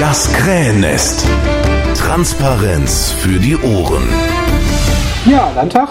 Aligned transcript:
Das 0.00 0.32
Krähennest. 0.32 1.26
Transparenz 1.96 3.10
für 3.10 3.40
die 3.40 3.56
Ohren. 3.56 4.04
Ja, 5.28 5.50
Landtag. 5.56 5.88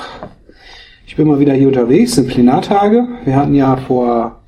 Ich 1.06 1.18
bin 1.18 1.28
mal 1.28 1.40
wieder 1.40 1.54
hier 1.54 1.68
unterwegs, 1.68 2.16
sind 2.16 2.30
Plenartage. 2.30 3.06
Wir 3.26 3.36
hatten 3.36 3.54
ja 3.54 3.76
vor 3.76 4.44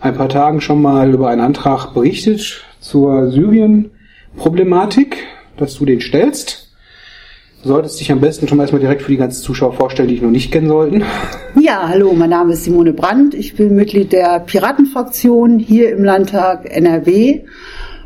ein 0.00 0.14
paar 0.14 0.30
Tagen 0.30 0.62
schon 0.62 0.80
mal 0.80 1.12
über 1.12 1.28
einen 1.28 1.42
Antrag 1.42 1.92
berichtet 1.92 2.64
zur 2.80 3.30
Syrien-Problematik, 3.30 5.18
dass 5.58 5.74
du 5.74 5.84
den 5.84 6.00
stellst. 6.00 6.72
Du 7.62 7.68
solltest 7.68 8.00
dich 8.00 8.10
am 8.10 8.22
besten 8.22 8.48
schon 8.48 8.56
mal 8.56 8.64
erstmal 8.64 8.80
direkt 8.80 9.02
für 9.02 9.10
die 9.10 9.18
ganzen 9.18 9.42
Zuschauer 9.42 9.74
vorstellen, 9.74 10.08
die 10.08 10.14
dich 10.14 10.22
noch 10.22 10.30
nicht 10.30 10.50
kennen 10.50 10.68
sollten. 10.68 11.02
Ja, 11.60 11.88
hallo, 11.88 12.14
mein 12.14 12.30
Name 12.30 12.54
ist 12.54 12.64
Simone 12.64 12.94
Brandt. 12.94 13.34
Ich 13.34 13.54
bin 13.54 13.76
Mitglied 13.76 14.12
der 14.12 14.40
Piratenfraktion 14.40 15.58
hier 15.58 15.92
im 15.92 16.04
Landtag 16.04 16.64
NRW 16.70 17.42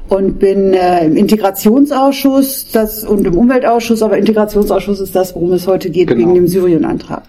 und 0.08 0.38
bin 0.38 0.72
äh, 0.74 1.06
im 1.06 1.16
Integrationsausschuss 1.16 2.70
das, 2.72 3.04
und 3.04 3.26
im 3.26 3.36
Umweltausschuss, 3.36 4.02
aber 4.02 4.18
Integrationsausschuss 4.18 5.00
ist 5.00 5.14
das, 5.14 5.34
worum 5.34 5.52
es 5.52 5.66
heute 5.66 5.90
geht, 5.90 6.08
Genau. 6.08 6.20
wegen 6.20 6.34
dem 6.34 6.46
Syrien-Antrag. 6.48 7.22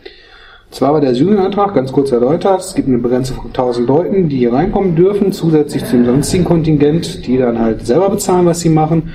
Zwar 0.72 0.94
war 0.94 1.02
der 1.02 1.16
Syrien-Antrag 1.16 1.74
ganz 1.74 1.92
kurz 1.92 2.12
erläutert, 2.12 2.62
es 2.62 2.76
gibt 2.76 2.88
eine 2.88 3.00
Begrenzung 3.00 3.38
von 3.38 3.48
1000 3.48 3.88
Leuten, 3.88 4.30
die 4.30 4.38
hier 4.38 4.54
reinkommen 4.54 4.96
dürfen, 4.96 5.32
zusätzlich 5.32 5.84
zu 5.86 5.98
dem 5.98 6.06
sonstigen 6.06 6.46
Kontingent, 6.46 7.26
die 7.26 7.38
dann 7.38 7.60
halt 7.60 7.86
selber 7.88 8.10
bezahlen, 8.10 8.46
was 8.46 8.60
sie 8.60 8.70
machen. 8.70 9.12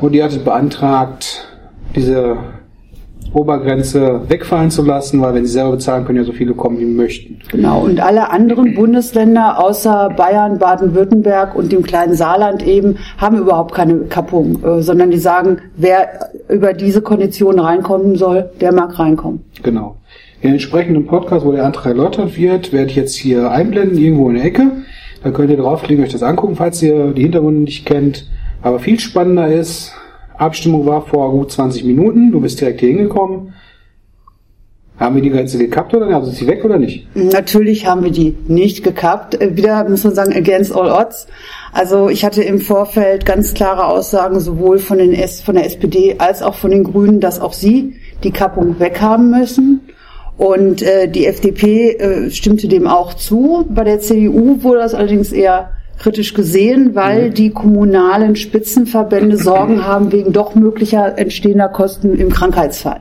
Und 0.00 0.12
die 0.12 0.22
hattet 0.22 0.44
beantragt, 0.44 1.46
diese 1.94 2.36
Obergrenze 3.32 4.22
wegfallen 4.28 4.70
zu 4.70 4.84
lassen, 4.84 5.20
weil 5.20 5.34
wenn 5.34 5.46
sie 5.46 5.52
selber 5.52 5.72
bezahlen, 5.72 6.04
können 6.04 6.18
ja 6.18 6.24
so 6.24 6.32
viele 6.32 6.54
kommen, 6.54 6.78
wie 6.78 6.84
möchten. 6.84 7.38
Genau, 7.50 7.84
und 7.84 8.00
alle 8.00 8.30
anderen 8.30 8.74
Bundesländer 8.74 9.62
außer 9.62 10.10
Bayern, 10.16 10.58
Baden-Württemberg 10.58 11.54
und 11.54 11.72
dem 11.72 11.82
kleinen 11.82 12.14
Saarland 12.14 12.66
eben 12.66 12.96
haben 13.18 13.38
überhaupt 13.38 13.74
keine 13.74 14.00
Kappung, 14.04 14.62
äh, 14.64 14.82
sondern 14.82 15.10
die 15.10 15.18
sagen, 15.18 15.58
wer 15.76 16.30
über 16.48 16.72
diese 16.72 17.02
Konditionen 17.02 17.60
reinkommen 17.60 18.16
soll, 18.16 18.50
der 18.60 18.72
mag 18.72 18.98
reinkommen. 18.98 19.44
Genau. 19.62 19.96
In 20.40 20.50
den 20.50 20.54
entsprechenden 20.54 21.06
Podcast, 21.06 21.44
wo 21.44 21.52
der 21.52 21.64
Antrag 21.64 21.86
erläutert 21.86 22.36
wird, 22.36 22.72
werde 22.72 22.90
ich 22.90 22.96
jetzt 22.96 23.14
hier 23.14 23.50
einblenden, 23.50 23.98
irgendwo 23.98 24.28
in 24.28 24.36
der 24.36 24.44
Ecke. 24.44 24.70
Da 25.24 25.30
könnt 25.30 25.50
ihr 25.50 25.56
draufklicken, 25.56 26.04
euch 26.04 26.12
das 26.12 26.22
angucken, 26.22 26.56
falls 26.56 26.82
ihr 26.82 27.12
die 27.12 27.22
Hintergründe 27.22 27.62
nicht 27.62 27.86
kennt. 27.86 28.28
Aber 28.62 28.78
viel 28.78 29.00
spannender 29.00 29.48
ist, 29.48 29.92
Abstimmung 30.38 30.86
war 30.86 31.02
vor 31.02 31.30
gut 31.30 31.52
20 31.52 31.84
Minuten, 31.84 32.32
du 32.32 32.40
bist 32.40 32.60
direkt 32.60 32.80
hier 32.80 32.90
hingekommen. 32.90 33.54
Haben 34.98 35.16
wir 35.16 35.22
die 35.22 35.30
Grenze 35.30 35.58
gekappt 35.58 35.94
oder? 35.94 36.06
Also 36.06 36.30
ist 36.30 36.38
sie 36.38 36.46
weg 36.46 36.64
oder 36.64 36.78
nicht? 36.78 37.06
Natürlich 37.14 37.86
haben 37.86 38.02
wir 38.02 38.10
die 38.10 38.34
nicht 38.48 38.82
gekappt. 38.82 39.38
Äh, 39.40 39.54
Wieder 39.54 39.86
muss 39.88 40.04
man 40.04 40.14
sagen, 40.14 40.32
against 40.32 40.74
all 40.74 40.90
odds. 40.90 41.26
Also 41.72 42.08
ich 42.08 42.24
hatte 42.24 42.42
im 42.42 42.60
Vorfeld 42.60 43.26
ganz 43.26 43.52
klare 43.52 43.84
Aussagen 43.84 44.40
sowohl 44.40 44.78
von, 44.78 44.96
den 44.96 45.12
S, 45.12 45.42
von 45.42 45.56
der 45.56 45.66
SPD 45.66 46.16
als 46.16 46.42
auch 46.42 46.54
von 46.54 46.70
den 46.70 46.84
Grünen, 46.84 47.20
dass 47.20 47.40
auch 47.40 47.52
sie 47.52 47.96
die 48.24 48.30
Kappung 48.30 48.80
weghaben 48.80 49.30
müssen. 49.30 49.82
Und 50.38 50.80
äh, 50.80 51.08
die 51.08 51.26
FDP 51.26 51.90
äh, 51.92 52.30
stimmte 52.30 52.66
dem 52.66 52.86
auch 52.86 53.12
zu. 53.12 53.66
Bei 53.68 53.84
der 53.84 54.00
CDU 54.00 54.62
wurde 54.62 54.78
das 54.78 54.94
allerdings 54.94 55.30
eher 55.30 55.72
kritisch 55.98 56.34
gesehen, 56.34 56.94
weil 56.94 57.30
die 57.30 57.50
kommunalen 57.50 58.36
Spitzenverbände 58.36 59.36
Sorgen 59.42 59.86
haben 59.86 60.12
wegen 60.12 60.32
doch 60.32 60.54
möglicher 60.54 61.18
entstehender 61.18 61.68
Kosten 61.68 62.16
im 62.18 62.30
Krankheitsfall. 62.30 63.00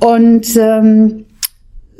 Und 0.00 0.56
ähm, 0.56 1.24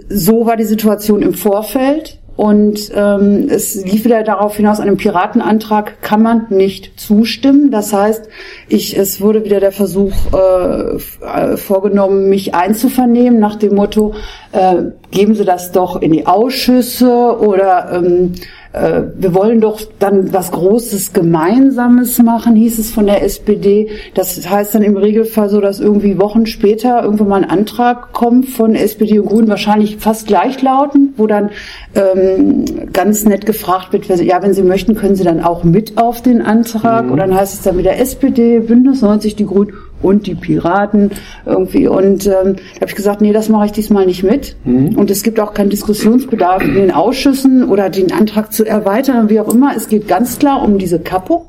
so 0.08 0.46
war 0.46 0.56
die 0.56 0.64
Situation 0.64 1.22
im 1.22 1.34
Vorfeld. 1.34 2.18
Und 2.36 2.92
ähm, 2.94 3.48
es 3.48 3.82
lief 3.82 4.04
wieder 4.04 4.22
darauf 4.22 4.56
hinaus, 4.56 4.78
einem 4.78 4.98
Piratenantrag 4.98 6.02
kann 6.02 6.20
man 6.20 6.46
nicht 6.50 7.00
zustimmen. 7.00 7.70
Das 7.70 7.94
heißt, 7.94 8.28
ich, 8.68 8.98
es 8.98 9.22
wurde 9.22 9.42
wieder 9.44 9.58
der 9.58 9.72
Versuch 9.72 10.12
äh, 10.34 10.96
äh, 11.24 11.56
vorgenommen, 11.56 12.28
mich 12.28 12.54
einzuvernehmen 12.54 13.40
nach 13.40 13.56
dem 13.56 13.74
Motto, 13.74 14.14
äh, 14.56 14.90
geben 15.10 15.34
Sie 15.34 15.44
das 15.44 15.72
doch 15.72 16.00
in 16.00 16.12
die 16.12 16.26
Ausschüsse 16.26 17.38
oder 17.38 17.90
ähm, 17.92 18.32
äh, 18.72 19.02
wir 19.16 19.34
wollen 19.34 19.60
doch 19.60 19.80
dann 19.98 20.32
was 20.32 20.50
Großes 20.50 21.12
Gemeinsames 21.12 22.18
machen, 22.22 22.56
hieß 22.56 22.78
es 22.78 22.90
von 22.90 23.06
der 23.06 23.22
SPD. 23.22 23.88
Das 24.14 24.48
heißt 24.48 24.74
dann 24.74 24.82
im 24.82 24.96
Regelfall 24.96 25.48
so, 25.48 25.60
dass 25.60 25.80
irgendwie 25.80 26.18
Wochen 26.18 26.46
später 26.46 27.02
irgendwann 27.02 27.28
mal 27.28 27.42
ein 27.42 27.50
Antrag 27.50 28.12
kommt 28.12 28.48
von 28.48 28.74
SPD 28.74 29.18
und 29.18 29.26
Grünen, 29.26 29.48
wahrscheinlich 29.48 29.96
fast 29.96 30.26
gleichlautend, 30.26 31.14
wo 31.16 31.26
dann 31.26 31.50
ähm, 31.94 32.64
ganz 32.92 33.24
nett 33.24 33.46
gefragt 33.46 33.92
wird, 33.92 34.06
ja, 34.06 34.42
wenn 34.42 34.52
Sie 34.52 34.62
möchten, 34.62 34.94
können 34.94 35.16
Sie 35.16 35.24
dann 35.24 35.42
auch 35.42 35.64
mit 35.64 35.96
auf 35.96 36.22
den 36.22 36.42
Antrag. 36.42 37.10
Und 37.10 37.18
dann 37.18 37.34
heißt 37.34 37.54
es 37.54 37.62
dann 37.62 37.78
wieder 37.78 37.98
SPD, 37.98 38.60
Bündnis 38.60 39.02
90, 39.02 39.36
die 39.36 39.46
Grünen 39.46 39.72
und 40.02 40.26
die 40.26 40.34
Piraten 40.34 41.10
irgendwie. 41.44 41.88
Und 41.88 42.26
ähm, 42.26 42.56
da 42.56 42.80
habe 42.80 42.86
ich 42.86 42.94
gesagt, 42.94 43.20
nee, 43.20 43.32
das 43.32 43.48
mache 43.48 43.66
ich 43.66 43.72
diesmal 43.72 44.06
nicht 44.06 44.22
mit. 44.22 44.56
Und 44.64 45.10
es 45.10 45.22
gibt 45.22 45.40
auch 45.40 45.54
keinen 45.54 45.70
Diskussionsbedarf 45.70 46.62
in 46.62 46.74
den 46.74 46.90
Ausschüssen 46.90 47.68
oder 47.68 47.90
den 47.90 48.12
Antrag 48.12 48.52
zu 48.52 48.64
erweitern, 48.64 49.28
wie 49.30 49.40
auch 49.40 49.52
immer. 49.52 49.74
Es 49.76 49.88
geht 49.88 50.08
ganz 50.08 50.38
klar 50.38 50.62
um 50.62 50.78
diese 50.78 51.00
Kappung, 51.00 51.46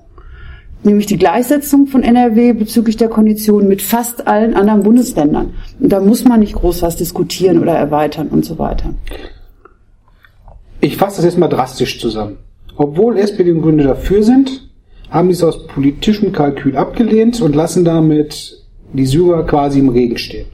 nämlich 0.84 1.06
die 1.06 1.18
Gleichsetzung 1.18 1.88
von 1.88 2.04
NRW 2.04 2.54
bezüglich 2.54 2.98
der 2.98 3.10
Konditionen 3.10 3.68
mit 3.68 3.82
fast 3.82 4.28
allen 4.28 4.54
anderen 4.54 4.84
Bundesländern. 4.84 5.54
Und 5.80 5.90
da 5.92 6.00
muss 6.00 6.24
man 6.24 6.40
nicht 6.40 6.54
groß 6.54 6.82
was 6.82 6.96
diskutieren 6.96 7.60
oder 7.60 7.74
erweitern 7.74 8.28
und 8.30 8.46
so 8.46 8.58
weiter. 8.58 8.94
Ich 10.80 10.98
fasse 10.98 11.18
das 11.18 11.26
jetzt 11.26 11.38
mal 11.38 11.48
drastisch 11.48 12.00
zusammen. 12.00 12.38
Obwohl 12.76 13.18
SPD 13.18 13.52
und 13.52 13.64
Grüne 13.64 13.84
dafür 13.84 14.22
sind, 14.22 14.67
haben 15.10 15.28
die 15.30 15.34
es 15.34 15.44
aus 15.44 15.68
politischem 15.68 16.32
Kalkül 16.32 16.76
abgelehnt 16.76 17.42
und 17.42 17.56
lassen 17.56 17.86
damit 17.86 18.64
die 18.94 19.06
Syrer 19.06 19.46
quasi 19.46 19.80
im 19.80 19.90
Regen 19.90 20.18
stehen. 20.18 20.48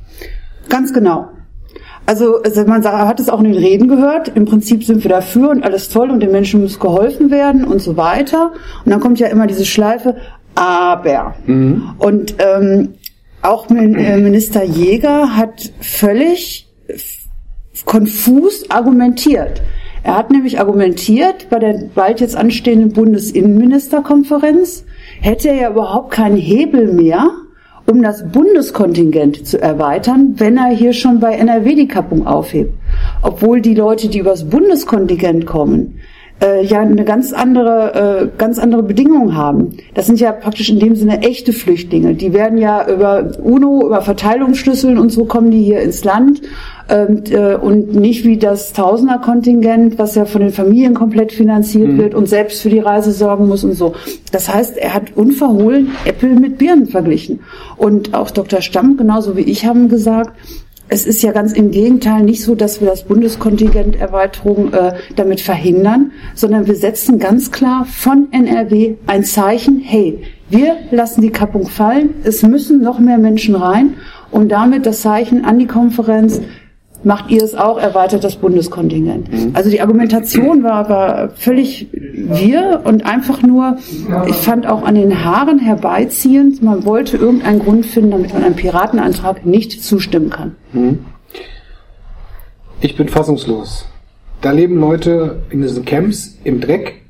Ganz 0.69 0.94
genau. 0.94 1.28
Also 2.06 2.41
also 2.41 2.66
man 2.66 2.84
hat 2.84 3.19
es 3.19 3.30
auch 3.30 3.40
in 3.40 3.46
den 3.46 3.56
Reden 3.56 3.88
gehört. 3.88 4.30
Im 4.36 4.46
Prinzip 4.46 4.84
sind 4.84 5.03
wir 5.03 5.09
dafür 5.09 5.50
und 5.50 5.63
alles 5.63 5.90
toll 5.90 6.09
und 6.09 6.19
den 6.19 6.31
Menschen 6.31 6.62
muss 6.62 6.80
geholfen 6.80 7.31
werden 7.31 7.63
und 7.63 7.81
so 7.81 7.96
weiter. 7.96 8.52
Und 8.84 8.92
dann 8.92 9.00
kommt 9.00 9.19
ja 9.19 9.28
immer 9.28 9.47
diese 9.47 9.66
Schleife, 9.66 10.18
aber. 10.56 11.36
Und 12.00 12.36
ähm, 12.40 12.90
auch 13.42 13.69
äh, 13.69 14.18
Minister 14.18 14.63
Jäger 14.63 15.36
hat 15.36 15.72
völlig 15.80 16.68
konfus 17.86 18.69
argumentiert. 18.69 19.62
Er 20.03 20.18
hat 20.18 20.31
nämlich 20.31 20.59
argumentiert, 20.59 21.50
bei 21.50 21.59
der 21.59 21.86
bald 21.96 22.19
jetzt 22.19 22.36
anstehenden 22.36 22.91
Bundesinnenministerkonferenz 22.91 24.84
hätte 25.22 25.47
er 25.47 25.56
ja 25.56 25.69
überhaupt 25.72 26.12
keinen 26.12 26.36
Hebel 26.36 26.91
mehr, 26.91 27.30
um 27.90 28.02
das 28.02 28.30
Bundeskontingent 28.30 29.47
zu 29.47 29.62
erweitern, 29.62 30.36
wenn 30.38 30.58
er 30.58 30.69
hier 30.69 30.92
schon 30.92 31.22
bei 31.22 31.34
NRW 31.34 31.75
die 31.75 31.88
Kappung 31.88 32.28
aufhebt. 32.28 32.74
Obwohl 33.22 33.62
die 33.62 33.75
Leute, 33.75 34.09
die 34.09 34.19
übers 34.19 34.50
Bundeskontingent 34.50 35.46
kommen, 35.46 36.00
äh, 36.42 36.66
ja 36.66 36.81
eine 36.81 37.06
ganz 37.06 37.31
andere, 37.31 38.30
äh, 38.34 38.38
ganz 38.38 38.59
andere 38.59 38.84
Bedingungen 38.84 39.36
haben. 39.36 39.78
Das 39.94 40.08
sind 40.08 40.19
ja 40.19 40.31
praktisch 40.31 40.69
in 40.69 40.80
dem 40.80 40.96
Sinne 40.96 41.22
echte 41.22 41.53
Flüchtlinge. 41.53 42.16
Die 42.16 42.34
werden 42.34 42.58
ja 42.58 42.88
über 42.90 43.31
UNO, 43.42 43.86
über 43.86 44.02
Verteilungsschlüsseln 44.02 44.97
und 44.97 45.12
so 45.12 45.25
kommen 45.25 45.52
die 45.52 45.63
hier 45.63 45.81
ins 45.81 46.03
Land 46.03 46.42
und, 46.89 47.31
äh, 47.31 47.57
und 47.59 47.95
nicht 47.95 48.25
wie 48.25 48.38
das 48.38 48.73
Tausenderkontingent, 48.73 49.97
was 49.97 50.16
ja 50.16 50.25
von 50.25 50.41
den 50.41 50.51
Familien 50.51 50.94
komplett 50.94 51.31
finanziert 51.31 51.97
wird 51.97 52.13
und 52.13 52.27
selbst 52.27 52.61
für 52.61 52.69
die 52.69 52.79
Reise 52.79 53.11
sorgen 53.11 53.47
muss 53.47 53.63
und 53.63 53.73
so. 53.73 53.94
Das 54.31 54.53
heißt, 54.53 54.77
er 54.77 54.94
hat 54.94 55.16
unverhohlen 55.16 55.91
Äpfel 56.05 56.35
mit 56.35 56.57
Birnen 56.57 56.88
verglichen. 56.88 57.39
Und 57.77 58.13
auch 58.13 58.31
Dr. 58.31 58.61
Stamm, 58.61 58.97
genauso 58.97 59.38
wie 59.38 59.41
ich, 59.41 59.66
haben 59.66 59.88
gesagt, 59.88 60.33
es 60.89 61.05
ist 61.05 61.23
ja 61.23 61.31
ganz 61.31 61.53
im 61.53 61.71
Gegenteil 61.71 62.23
nicht 62.23 62.44
so, 62.44 62.55
dass 62.55 62.81
wir 62.81 62.88
das 62.88 63.03
Bundeskontingenterweiterung 63.03 64.73
äh, 64.73 64.94
damit 65.15 65.41
verhindern, 65.41 66.11
sondern 66.35 66.67
wir 66.67 66.75
setzen 66.75 67.17
ganz 67.17 67.51
klar 67.51 67.85
von 67.85 68.27
NRW 68.31 68.95
ein 69.07 69.23
Zeichen, 69.23 69.79
hey, 69.79 70.19
wir 70.50 70.75
lassen 70.91 71.21
die 71.21 71.31
Kappung 71.31 71.68
fallen, 71.68 72.15
es 72.24 72.44
müssen 72.44 72.81
noch 72.81 73.00
mehr 73.00 73.18
Menschen 73.18 73.56
rein 73.56 73.94
und 74.29 74.51
damit 74.51 74.86
das 74.86 75.01
Zeichen 75.01 75.45
an 75.45 75.57
die 75.57 75.68
Konferenz, 75.68 76.41
macht 77.05 77.29
ihr 77.29 77.44
es 77.44 77.55
auch, 77.55 77.77
erweitert 77.77 78.23
das 78.23 78.35
Bundeskontingent. 78.35 79.29
Also 79.53 79.69
die 79.69 79.81
Argumentation 79.81 80.63
war, 80.63 80.89
war 80.89 81.29
völlig 81.29 81.88
wir 81.91 82.81
und 82.83 83.05
einfach 83.05 83.41
nur, 83.41 83.77
ich 84.27 84.35
fand 84.35 84.67
auch 84.67 84.83
an 84.83 84.95
den 84.95 85.23
Haaren 85.23 85.59
herbeiziehend, 85.59 86.61
man 86.63 86.85
wollte 86.85 87.17
irgendeinen 87.17 87.59
Grund 87.59 87.85
finden, 87.85 88.11
damit 88.11 88.33
man 88.33 88.44
einem 88.44 88.55
Piratenantrag 88.55 89.45
nicht 89.45 89.83
zustimmen 89.83 90.29
kann. 90.29 90.55
Ich 92.81 92.95
bin 92.95 93.07
fassungslos. 93.07 93.88
Da 94.41 94.51
leben 94.51 94.79
Leute 94.79 95.44
in 95.50 95.61
diesen 95.61 95.85
Camps 95.85 96.38
im 96.44 96.59
Dreck, 96.59 97.01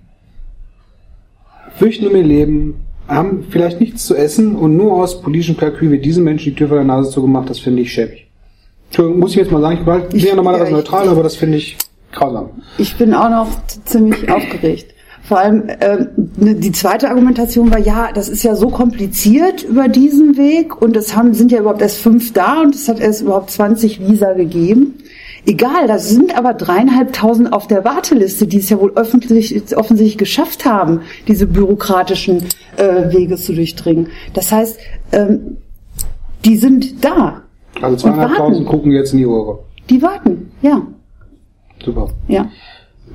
fürchten 1.76 2.08
um 2.08 2.16
ihr 2.16 2.24
Leben, 2.24 2.76
haben 3.08 3.46
vielleicht 3.50 3.80
nichts 3.80 4.06
zu 4.06 4.16
essen 4.16 4.56
und 4.56 4.78
nur 4.78 4.94
aus 4.94 5.22
politischem 5.22 5.58
Kalkül 5.58 5.92
wird 5.92 6.06
diesen 6.06 6.24
Menschen 6.24 6.52
die 6.52 6.56
Tür 6.56 6.68
vor 6.70 6.78
der 6.78 6.86
Nase 6.86 7.10
zugemacht. 7.10 7.50
Das 7.50 7.60
finde 7.60 7.82
ich 7.82 7.92
schäbig. 7.92 8.28
Entschuldigung, 8.94 9.22
muss 9.22 9.32
ich 9.32 9.38
jetzt 9.38 9.52
mal 9.52 9.60
sagen, 9.60 9.80
ich 10.14 10.22
bin 10.22 10.30
ja 10.30 10.36
normalerweise 10.36 10.70
ja, 10.70 10.78
neutral, 10.78 11.10
aber 11.10 11.24
das 11.24 11.36
finde 11.36 11.58
ich 11.58 11.80
grausam. 12.12 12.52
Ich 12.78 12.96
bin 12.96 13.16
auch 13.16 13.30
noch 13.30 13.48
ziemlich 13.86 14.30
aufgeregt. 14.30 14.94
Vor 15.24 15.40
allem 15.40 15.64
ähm, 15.82 16.10
ne, 16.38 16.54
die 16.54 16.72
zweite 16.72 17.10
Argumentation 17.10 17.72
war, 17.72 17.80
ja, 17.80 18.12
das 18.14 18.30
ist 18.30 18.44
ja 18.44 18.56
so 18.56 18.68
kompliziert 18.68 19.64
über 19.64 19.88
diesen 19.88 20.38
Weg 20.38 20.80
und 20.80 20.96
es 20.96 21.16
haben, 21.16 21.34
sind 21.34 21.52
ja 21.52 21.62
überhaupt 21.62 21.82
erst 21.82 22.02
fünf 22.02 22.34
da 22.34 22.62
und 22.62 22.76
es 22.76 22.88
hat 22.88 23.00
erst 23.00 23.24
überhaupt 23.24 23.50
20 23.50 24.08
Visa 24.08 24.34
gegeben. 24.34 24.94
Egal, 25.48 25.88
da 25.88 25.98
sind 25.98 26.38
aber 26.38 26.54
dreieinhalbtausend 26.54 27.52
auf 27.52 27.66
der 27.66 27.84
Warteliste, 27.84 28.46
die 28.46 28.60
es 28.60 28.70
ja 28.70 28.80
wohl 28.80 28.92
öffentlich, 28.94 29.76
offensichtlich 29.76 30.20
geschafft 30.20 30.66
haben, 30.66 31.02
diese 31.28 31.48
bürokratischen 31.48 32.44
äh, 32.78 33.12
Wege 33.12 33.38
zu 33.38 33.54
durchdringen. 33.54 34.10
Das 34.36 34.52
heißt, 34.52 34.78
ähm, 35.14 35.58
die 36.46 36.58
sind 36.58 37.04
da. 37.04 37.43
Also 37.82 38.08
Und 38.08 38.18
warten. 38.18 38.34
200.000 38.34 38.66
gucken 38.66 38.92
jetzt 38.92 39.14
in 39.14 39.20
die 39.20 39.26
Röhre. 39.26 39.60
Die 39.90 40.02
warten, 40.02 40.52
ja, 40.62 40.82
Super. 41.84 42.10
ja. 42.28 42.50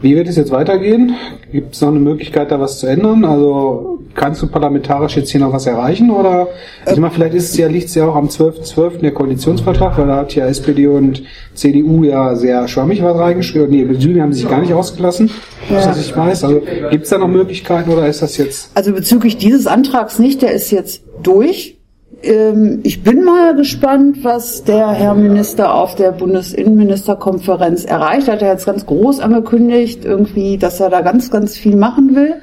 Wie 0.01 0.15
wird 0.15 0.29
es 0.29 0.37
jetzt 0.37 0.53
weitergehen? 0.53 1.17
Gibt 1.51 1.75
es 1.75 1.81
noch 1.81 1.89
eine 1.89 1.99
Möglichkeit, 1.99 2.53
da 2.53 2.61
was 2.61 2.79
zu 2.79 2.87
ändern? 2.87 3.25
Also 3.25 3.99
kannst 4.15 4.41
du 4.41 4.47
parlamentarisch 4.47 5.17
jetzt 5.17 5.31
hier 5.31 5.41
noch 5.41 5.53
was 5.53 5.67
erreichen? 5.67 6.11
Oder 6.11 6.47
ich 6.89 6.99
meine, 6.99 7.13
vielleicht 7.13 7.35
ist 7.35 7.51
es 7.51 7.57
ja, 7.57 7.67
liegt 7.67 7.89
es 7.89 7.97
ja 7.97 8.07
auch 8.07 8.15
am 8.15 8.27
12.12. 8.29 8.99
der 8.99 9.11
Koalitionsvertrag, 9.13 9.99
weil 9.99 10.07
da 10.07 10.17
hat 10.19 10.37
ja 10.37 10.47
SPD 10.47 10.87
und 10.87 11.25
CDU 11.55 12.05
ja 12.05 12.37
sehr 12.37 12.69
schwammig 12.69 13.03
was 13.03 13.19
reingeschrieben. 13.19 13.71
Nee, 13.71 13.93
Süden 13.99 14.23
haben 14.23 14.33
sich 14.33 14.49
gar 14.49 14.61
nicht 14.61 14.73
ausgelassen, 14.73 15.31
ja. 15.69 15.85
dass 15.85 16.01
ich 16.01 16.17
weiß. 16.17 16.45
Also 16.45 16.63
gibt 16.91 17.05
es 17.05 17.11
da 17.11 17.19
noch 17.19 17.27
Möglichkeiten 17.29 17.91
oder 17.91 18.07
ist 18.07 18.23
das 18.23 18.37
jetzt? 18.37 18.71
Also 18.77 18.93
bezüglich 18.93 19.37
dieses 19.37 19.67
Antrags 19.67 20.21
nicht, 20.21 20.43
der 20.43 20.53
ist 20.53 20.71
jetzt 20.71 21.03
durch. 21.25 21.78
Ähm, 22.23 22.81
Ich 22.83 23.03
bin 23.03 23.23
mal 23.23 23.55
gespannt, 23.55 24.25
was 24.25 24.65
der 24.65 24.91
Herr 24.91 25.15
Minister 25.15 25.75
auf 25.75 25.95
der 25.95 26.11
Bundesinnenministerkonferenz 26.13 27.85
erreicht. 27.85 28.29
Hat 28.29 28.43
er 28.43 28.53
jetzt 28.53 28.67
ganz 28.67 28.87
groß 28.87 29.21
angekündigt, 29.21 30.05
irgendwie, 30.05 30.59
dass 30.59 30.81
er 30.81 30.91
da 30.91 31.01
ganz, 31.01 31.31
ganz 31.31 31.57
viel 31.57 31.77
machen 31.77 32.17
will. 32.17 32.35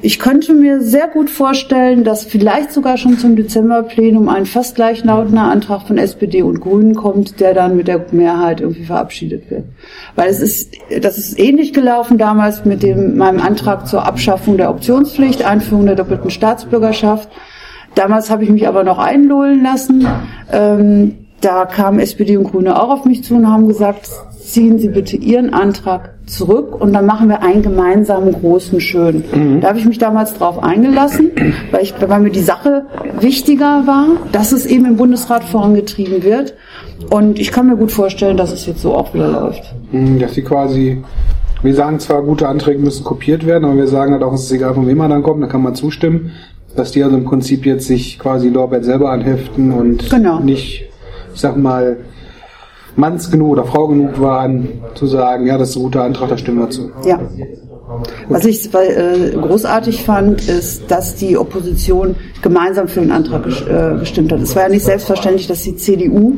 Ich 0.00 0.18
könnte 0.18 0.54
mir 0.54 0.80
sehr 0.80 1.08
gut 1.08 1.28
vorstellen, 1.28 2.04
dass 2.04 2.24
vielleicht 2.24 2.72
sogar 2.72 2.96
schon 2.96 3.18
zum 3.18 3.36
Dezemberplenum 3.36 4.28
ein 4.28 4.46
fast 4.46 4.76
gleichlautender 4.76 5.42
Antrag 5.42 5.82
von 5.82 5.98
SPD 5.98 6.42
und 6.42 6.60
Grünen 6.60 6.94
kommt, 6.94 7.40
der 7.40 7.52
dann 7.52 7.76
mit 7.76 7.88
der 7.88 8.06
Mehrheit 8.12 8.60
irgendwie 8.60 8.84
verabschiedet 8.84 9.50
wird. 9.50 9.64
Weil 10.14 10.30
es 10.30 10.40
ist, 10.40 10.72
das 11.00 11.18
ist 11.18 11.38
ähnlich 11.38 11.72
gelaufen 11.72 12.16
damals 12.16 12.64
mit 12.64 12.82
dem, 12.82 13.16
meinem 13.16 13.40
Antrag 13.40 13.88
zur 13.88 14.06
Abschaffung 14.06 14.56
der 14.56 14.70
Optionspflicht, 14.70 15.44
Einführung 15.44 15.86
der 15.86 15.96
doppelten 15.96 16.30
Staatsbürgerschaft. 16.30 17.28
Damals 17.94 18.30
habe 18.30 18.44
ich 18.44 18.50
mich 18.50 18.68
aber 18.68 18.84
noch 18.84 18.98
einlullen 18.98 19.62
lassen. 19.62 20.06
Ähm, 20.52 21.14
da 21.40 21.66
kamen 21.66 22.00
SPD 22.00 22.36
und 22.36 22.50
Grüne 22.50 22.80
auch 22.80 22.90
auf 22.90 23.04
mich 23.04 23.22
zu 23.22 23.36
und 23.36 23.48
haben 23.48 23.68
gesagt, 23.68 24.08
ziehen 24.48 24.78
Sie 24.78 24.88
bitte 24.88 25.16
Ihren 25.16 25.52
Antrag 25.52 26.14
zurück 26.26 26.80
und 26.80 26.92
dann 26.92 27.06
machen 27.06 27.28
wir 27.28 27.42
einen 27.42 27.62
gemeinsamen 27.62 28.32
großen 28.32 28.80
Schön. 28.80 29.22
Da 29.60 29.68
habe 29.68 29.78
ich 29.78 29.84
mich 29.84 29.98
damals 29.98 30.34
drauf 30.34 30.62
eingelassen, 30.62 31.30
weil, 31.70 31.82
ich, 31.82 31.94
weil 32.06 32.20
mir 32.20 32.30
die 32.30 32.40
Sache 32.40 32.86
wichtiger 33.20 33.86
war, 33.86 34.06
dass 34.32 34.52
es 34.52 34.66
eben 34.66 34.84
im 34.86 34.96
Bundesrat 34.96 35.44
vorangetrieben 35.44 36.22
wird. 36.22 36.54
Und 37.10 37.38
ich 37.38 37.52
kann 37.52 37.68
mir 37.68 37.76
gut 37.76 37.92
vorstellen, 37.92 38.36
dass 38.36 38.52
es 38.52 38.66
jetzt 38.66 38.82
so 38.82 38.94
auch 38.94 39.14
wieder 39.14 39.28
läuft. 39.28 39.74
Hm, 39.92 40.18
Dass 40.18 40.34
sie 40.34 40.42
quasi, 40.42 41.02
wir 41.62 41.74
sagen 41.74 42.00
zwar, 42.00 42.22
gute 42.22 42.48
Anträge 42.48 42.78
müssen 42.78 43.04
kopiert 43.04 43.46
werden, 43.46 43.64
aber 43.64 43.76
wir 43.76 43.86
sagen 43.86 44.12
halt 44.12 44.22
auch, 44.22 44.32
es 44.32 44.44
ist 44.44 44.52
egal, 44.52 44.74
von 44.74 44.86
wem 44.86 44.98
man 44.98 45.10
dann 45.10 45.22
kommt, 45.22 45.42
da 45.42 45.46
kann 45.46 45.62
man 45.62 45.74
zustimmen. 45.74 46.32
Dass 46.76 46.92
die 46.92 47.02
also 47.02 47.16
im 47.16 47.24
Prinzip 47.24 47.66
jetzt 47.66 47.86
sich 47.86 48.18
quasi 48.18 48.48
Lorbeert 48.48 48.84
selber 48.84 49.10
anheften 49.10 49.72
und 49.72 50.10
Genau. 50.10 50.40
nicht, 50.40 50.84
ich 51.34 51.40
sag 51.40 51.56
mal, 51.56 51.96
Manns 52.96 53.30
genug 53.30 53.50
oder 53.50 53.64
Frau 53.64 53.88
genug 53.88 54.20
waren, 54.20 54.68
zu 54.94 55.06
sagen, 55.06 55.46
ja, 55.46 55.56
das 55.56 55.70
ist 55.70 55.76
ein 55.76 55.82
guter 55.82 56.02
Antrag, 56.02 56.28
da 56.30 56.36
stimmen 56.36 56.58
wir 56.58 56.70
zu. 56.70 56.90
Ja. 57.04 57.20
Was 58.28 58.44
ich 58.44 58.72
äh, 58.74 59.30
großartig 59.30 60.02
fand, 60.02 60.46
ist, 60.48 60.90
dass 60.90 61.14
die 61.14 61.38
Opposition 61.38 62.16
gemeinsam 62.42 62.88
für 62.88 63.00
den 63.00 63.10
Antrag 63.10 63.44
ges 63.44 63.62
äh, 63.62 63.96
gestimmt 63.98 64.32
hat. 64.32 64.40
Es 64.40 64.54
war 64.54 64.64
ja 64.64 64.68
nicht 64.68 64.84
selbstverständlich, 64.84 65.46
dass 65.46 65.62
die 65.62 65.76
CDU, 65.76 66.34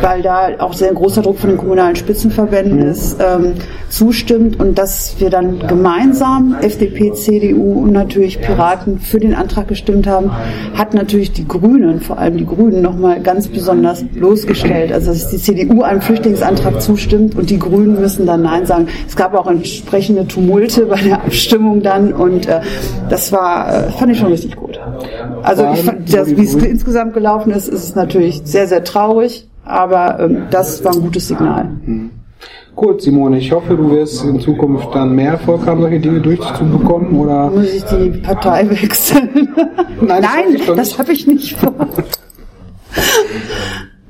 weil 0.00 0.22
da 0.22 0.48
auch 0.58 0.72
sehr 0.72 0.92
großer 0.92 1.22
Druck 1.22 1.38
von 1.38 1.50
den 1.50 1.58
kommunalen 1.58 1.96
Spitzenverbänden 1.96 2.78
ist, 2.80 3.16
ähm, 3.20 3.54
zustimmt 3.88 4.58
und 4.58 4.76
dass 4.78 5.16
wir 5.18 5.30
dann 5.30 5.60
gemeinsam 5.66 6.56
FDP, 6.60 7.12
CDU 7.12 7.82
und 7.82 7.92
natürlich 7.92 8.40
Piraten 8.40 8.98
für 8.98 9.20
den 9.20 9.34
Antrag 9.34 9.68
gestimmt 9.68 10.06
haben, 10.06 10.32
hat 10.74 10.94
natürlich 10.94 11.32
die 11.32 11.46
Grünen, 11.46 12.00
vor 12.00 12.18
allem 12.18 12.36
die 12.36 12.46
Grünen, 12.46 12.82
nochmal 12.82 13.20
ganz 13.20 13.48
besonders 13.48 14.02
bloßgestellt. 14.04 14.92
Also 14.92 15.12
dass 15.12 15.30
die 15.30 15.38
CDU 15.38 15.82
einem 15.82 16.00
Flüchtlingsantrag 16.00 16.82
zustimmt 16.82 17.36
und 17.36 17.50
die 17.50 17.58
Grünen 17.58 18.00
müssen 18.00 18.26
dann 18.26 18.42
Nein 18.42 18.66
sagen. 18.66 18.88
Es 19.06 19.16
gab 19.16 19.34
auch 19.34 19.46
entsprechende 19.46 20.26
Tumulte 20.26 20.86
bei 20.86 21.00
der 21.00 21.22
Abstimmung 21.22 21.82
dann 21.82 22.12
und 22.12 22.46
äh, 22.48 22.60
das 23.08 23.32
war, 23.32 23.72
äh, 23.72 23.90
fand 23.92 24.12
ich 24.12 24.18
schon 24.18 24.28
richtig 24.28 24.56
gut. 24.56 24.80
Also 25.42 25.66
ich 25.72 25.82
fand, 25.82 26.12
das, 26.12 26.36
wie 26.36 26.44
es 26.44 26.54
insgesamt 26.54 27.14
gelaufen 27.14 27.52
ist, 27.52 27.68
ist 27.68 27.84
es 27.84 27.94
natürlich 27.94 28.42
sehr, 28.44 28.66
sehr 28.66 28.82
traurig, 28.82 29.48
aber 29.64 30.20
ähm, 30.20 30.46
das 30.50 30.84
war 30.84 30.92
ein 30.92 31.00
gutes 31.00 31.28
Signal. 31.28 31.68
Gut, 32.74 33.02
Simone, 33.02 33.38
ich 33.38 33.52
hoffe, 33.52 33.76
du 33.76 33.90
wirst 33.90 34.24
in 34.24 34.40
Zukunft 34.40 34.94
dann 34.94 35.14
mehr 35.14 35.32
Erfolg 35.32 35.64
haben, 35.66 35.80
solche 35.80 36.00
Dinge 36.00 36.20
durchzubekommen, 36.20 37.18
oder? 37.18 37.50
Muss 37.50 37.72
ich 37.72 37.84
die 37.84 38.10
Partei 38.18 38.68
wechseln? 38.82 39.54
Nein, 40.00 40.22
das 40.22 40.60
ich 40.60 40.66
Nein, 40.66 40.76
das 40.76 40.98
habe 40.98 41.12
ich 41.12 41.26
nicht 41.26 41.56
vor. 41.56 41.72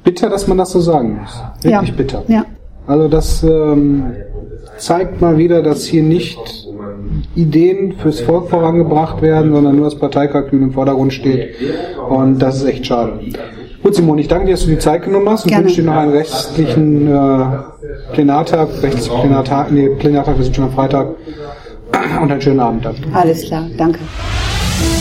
Bitter, 0.03 0.31
dass 0.31 0.47
man 0.47 0.59
das 0.59 0.73
so 0.73 0.81
sagen 0.81 1.21
muss. 1.21 1.43
Wirklich 1.63 1.91
ja. 1.91 1.95
bitter. 1.97 2.23
Ja. 2.29 2.45
Also 2.87 3.09
das 3.09 3.43
ähm, 3.43 4.13
zeigt 4.79 5.21
mal 5.21 5.37
wieder, 5.37 5.63
dass 5.63 5.85
hier 5.85 6.03
nicht 6.03 6.39
Ideen 7.35 7.93
fürs 7.93 8.21
Volk 8.21 8.51
vorangebracht 8.51 9.23
werden, 9.23 9.53
sondern 9.53 9.77
nur 9.77 9.87
das 9.87 9.99
Parteikalkül 9.99 10.63
im 10.63 10.73
Vordergrund 10.73 11.13
steht. 11.13 11.55
Und 12.09 12.39
das 12.39 12.57
ist 12.57 12.65
echt 12.65 12.87
schade. 12.87 13.21
Gut, 13.85 13.95
Simone, 13.95 14.23
ich 14.23 14.29
danke 14.29 14.47
dir, 14.47 14.53
dass 14.53 14.63
du 14.63 14.69
die 14.69 14.79
Zeit 14.79 15.03
genommen 15.03 15.29
hast 15.29 15.45
und 15.45 15.51
Gerne. 15.51 15.67
wünsche 15.67 15.83
dir 15.83 15.91
noch 15.91 15.99
einen 15.99 16.13
restlichen 16.13 17.07
äh, 17.07 18.15
Plenartag, 18.15 18.69
restlichen 18.83 19.21
Plenartag, 19.21 19.71
nee, 19.73 19.91
Plenartag, 19.91 20.39
wir 20.39 20.45
sind 20.45 20.57
schon 20.57 20.65
am 20.65 20.73
Freitag 20.73 21.09
und 22.23 22.33
einen 22.33 22.41
schönen 22.41 22.61
Abend 22.61 22.87
dann. 22.87 22.97
Alles 23.13 23.45
klar, 23.45 23.67
danke. 23.77 23.99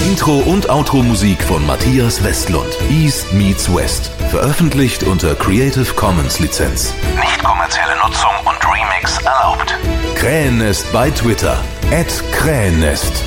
Intro 0.05 0.33
und 0.47 0.69
Outro 0.69 0.97
Musik 0.97 1.41
von 1.43 1.65
Matthias 1.65 2.21
Westlund. 2.25 2.77
East 2.91 3.31
meets 3.33 3.73
West. 3.73 4.11
Veröffentlicht 4.29 5.05
unter 5.05 5.33
Creative 5.33 5.93
Commons 5.95 6.41
Lizenz. 6.41 6.93
Nicht 7.21 7.41
kommerzielle 7.41 7.95
Nutzung 8.05 8.31
und 8.43 8.57
Remix 8.67 9.17
erlaubt. 9.19 9.79
Krähennest 10.15 10.91
bei 10.91 11.09
Twitter. 11.09 11.57
At 11.89 12.21
Krähennest. 12.33 13.23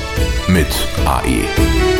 Mit. 0.47 0.67
AE. 1.07 1.96